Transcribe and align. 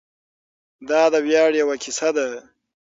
دا 0.89 1.01
د 1.13 1.15
ویاړ 1.25 1.51
یوه 1.61 1.75
کیسه 1.83 2.09
ده. 2.17 2.27